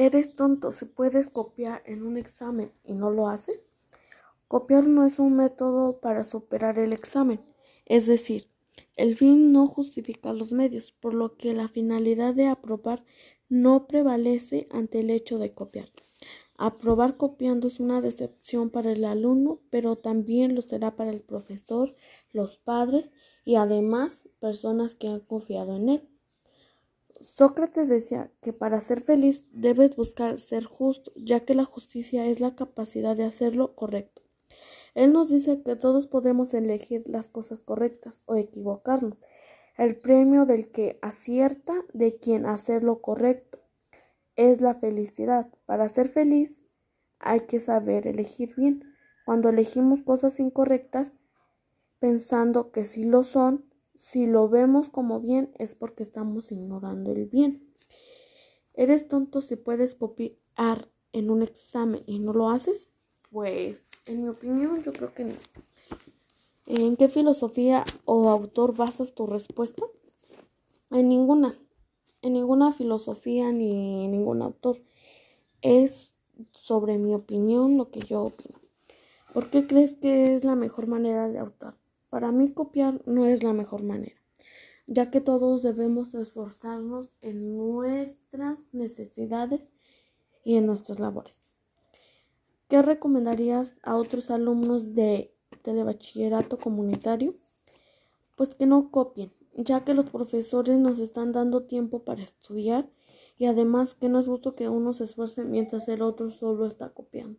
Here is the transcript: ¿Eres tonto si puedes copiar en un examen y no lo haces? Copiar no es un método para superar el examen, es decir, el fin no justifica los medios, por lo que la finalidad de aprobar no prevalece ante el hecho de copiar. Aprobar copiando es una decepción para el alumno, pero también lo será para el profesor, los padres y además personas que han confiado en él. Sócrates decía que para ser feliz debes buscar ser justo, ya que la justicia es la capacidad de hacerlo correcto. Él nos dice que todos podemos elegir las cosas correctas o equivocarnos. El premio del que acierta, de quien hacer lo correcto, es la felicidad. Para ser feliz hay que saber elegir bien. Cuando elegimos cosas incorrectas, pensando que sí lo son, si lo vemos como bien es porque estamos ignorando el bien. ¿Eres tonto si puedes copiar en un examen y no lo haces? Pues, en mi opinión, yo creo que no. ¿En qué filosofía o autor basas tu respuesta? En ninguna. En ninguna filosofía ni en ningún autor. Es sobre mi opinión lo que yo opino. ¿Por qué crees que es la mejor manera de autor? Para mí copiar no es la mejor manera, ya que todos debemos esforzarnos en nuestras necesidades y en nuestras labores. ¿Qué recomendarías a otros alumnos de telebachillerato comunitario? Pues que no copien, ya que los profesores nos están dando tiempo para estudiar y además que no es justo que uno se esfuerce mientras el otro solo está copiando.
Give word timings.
¿Eres 0.00 0.34
tonto 0.34 0.70
si 0.70 0.86
puedes 0.86 1.28
copiar 1.28 1.82
en 1.84 2.04
un 2.04 2.16
examen 2.16 2.72
y 2.84 2.94
no 2.94 3.10
lo 3.10 3.28
haces? 3.28 3.60
Copiar 4.48 4.86
no 4.86 5.04
es 5.04 5.18
un 5.18 5.36
método 5.36 6.00
para 6.00 6.24
superar 6.24 6.78
el 6.78 6.94
examen, 6.94 7.42
es 7.84 8.06
decir, 8.06 8.46
el 8.96 9.14
fin 9.14 9.52
no 9.52 9.66
justifica 9.66 10.32
los 10.32 10.54
medios, 10.54 10.90
por 10.90 11.12
lo 11.12 11.36
que 11.36 11.52
la 11.52 11.68
finalidad 11.68 12.32
de 12.32 12.46
aprobar 12.46 13.04
no 13.50 13.86
prevalece 13.86 14.68
ante 14.70 15.00
el 15.00 15.10
hecho 15.10 15.38
de 15.38 15.52
copiar. 15.52 15.90
Aprobar 16.56 17.18
copiando 17.18 17.68
es 17.68 17.78
una 17.78 18.00
decepción 18.00 18.70
para 18.70 18.92
el 18.92 19.04
alumno, 19.04 19.60
pero 19.68 19.96
también 19.96 20.54
lo 20.54 20.62
será 20.62 20.96
para 20.96 21.10
el 21.10 21.20
profesor, 21.20 21.94
los 22.32 22.56
padres 22.56 23.10
y 23.44 23.56
además 23.56 24.12
personas 24.38 24.94
que 24.94 25.08
han 25.08 25.20
confiado 25.20 25.76
en 25.76 25.90
él. 25.90 26.09
Sócrates 27.20 27.88
decía 27.88 28.30
que 28.40 28.52
para 28.52 28.80
ser 28.80 29.02
feliz 29.02 29.44
debes 29.52 29.94
buscar 29.94 30.40
ser 30.40 30.64
justo, 30.64 31.12
ya 31.16 31.40
que 31.40 31.54
la 31.54 31.64
justicia 31.64 32.26
es 32.26 32.40
la 32.40 32.54
capacidad 32.54 33.14
de 33.14 33.24
hacerlo 33.24 33.74
correcto. 33.74 34.22
Él 34.94 35.12
nos 35.12 35.28
dice 35.28 35.62
que 35.62 35.76
todos 35.76 36.06
podemos 36.06 36.54
elegir 36.54 37.02
las 37.06 37.28
cosas 37.28 37.62
correctas 37.62 38.22
o 38.24 38.36
equivocarnos. 38.36 39.20
El 39.76 39.96
premio 39.96 40.46
del 40.46 40.70
que 40.70 40.98
acierta, 41.02 41.74
de 41.92 42.16
quien 42.16 42.46
hacer 42.46 42.82
lo 42.82 43.00
correcto, 43.00 43.60
es 44.36 44.60
la 44.60 44.74
felicidad. 44.74 45.48
Para 45.66 45.88
ser 45.88 46.08
feliz 46.08 46.60
hay 47.18 47.40
que 47.40 47.60
saber 47.60 48.06
elegir 48.06 48.54
bien. 48.56 48.94
Cuando 49.26 49.50
elegimos 49.50 50.02
cosas 50.02 50.40
incorrectas, 50.40 51.12
pensando 51.98 52.72
que 52.72 52.86
sí 52.86 53.04
lo 53.04 53.22
son, 53.22 53.69
si 54.10 54.26
lo 54.26 54.48
vemos 54.48 54.90
como 54.90 55.20
bien 55.20 55.52
es 55.56 55.76
porque 55.76 56.02
estamos 56.02 56.50
ignorando 56.50 57.12
el 57.12 57.26
bien. 57.26 57.72
¿Eres 58.74 59.06
tonto 59.06 59.40
si 59.40 59.54
puedes 59.54 59.94
copiar 59.94 60.88
en 61.12 61.30
un 61.30 61.42
examen 61.42 62.02
y 62.06 62.18
no 62.18 62.32
lo 62.32 62.50
haces? 62.50 62.88
Pues, 63.30 63.84
en 64.06 64.24
mi 64.24 64.28
opinión, 64.28 64.82
yo 64.82 64.92
creo 64.92 65.14
que 65.14 65.26
no. 65.26 65.34
¿En 66.66 66.96
qué 66.96 67.08
filosofía 67.08 67.84
o 68.04 68.28
autor 68.30 68.76
basas 68.76 69.14
tu 69.14 69.28
respuesta? 69.28 69.84
En 70.90 71.08
ninguna. 71.08 71.56
En 72.20 72.32
ninguna 72.32 72.72
filosofía 72.72 73.52
ni 73.52 74.06
en 74.06 74.10
ningún 74.10 74.42
autor. 74.42 74.82
Es 75.62 76.14
sobre 76.50 76.98
mi 76.98 77.14
opinión 77.14 77.76
lo 77.76 77.90
que 77.90 78.00
yo 78.00 78.22
opino. 78.22 78.58
¿Por 79.32 79.50
qué 79.50 79.68
crees 79.68 79.94
que 79.94 80.34
es 80.34 80.44
la 80.44 80.56
mejor 80.56 80.88
manera 80.88 81.28
de 81.28 81.38
autor? 81.38 81.76
Para 82.10 82.32
mí 82.32 82.52
copiar 82.52 83.00
no 83.06 83.24
es 83.24 83.44
la 83.44 83.52
mejor 83.52 83.84
manera, 83.84 84.20
ya 84.88 85.10
que 85.10 85.20
todos 85.20 85.62
debemos 85.62 86.12
esforzarnos 86.14 87.10
en 87.22 87.56
nuestras 87.56 88.58
necesidades 88.72 89.62
y 90.44 90.56
en 90.56 90.66
nuestras 90.66 90.98
labores. 90.98 91.40
¿Qué 92.68 92.82
recomendarías 92.82 93.76
a 93.82 93.96
otros 93.96 94.30
alumnos 94.30 94.94
de 94.94 95.32
telebachillerato 95.62 96.58
comunitario? 96.58 97.34
Pues 98.36 98.54
que 98.56 98.66
no 98.66 98.90
copien, 98.90 99.32
ya 99.54 99.84
que 99.84 99.94
los 99.94 100.10
profesores 100.10 100.78
nos 100.78 100.98
están 100.98 101.32
dando 101.32 101.62
tiempo 101.64 102.04
para 102.04 102.22
estudiar 102.22 102.88
y 103.38 103.46
además 103.46 103.94
que 103.94 104.08
no 104.08 104.18
es 104.18 104.26
justo 104.26 104.54
que 104.54 104.68
uno 104.68 104.92
se 104.92 105.04
esfuerce 105.04 105.44
mientras 105.44 105.88
el 105.88 106.02
otro 106.02 106.30
solo 106.30 106.66
está 106.66 106.90
copiando. 106.90 107.38